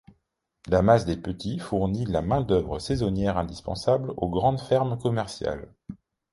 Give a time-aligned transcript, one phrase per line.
[0.65, 5.71] La masse des petits fournit la main d'œuvre saisonnière indispensable aux grandes fermes commerciales.